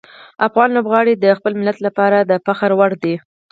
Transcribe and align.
افغان 0.47 0.69
لوبغاړي 0.75 1.13
د 1.17 1.25
خپل 1.37 1.53
ملت 1.61 1.77
لپاره 1.87 2.17
د 2.21 2.31
فخر 2.45 2.71
وړ 2.79 2.91
دي. 3.03 3.15